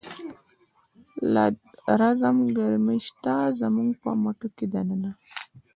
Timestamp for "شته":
3.05-3.35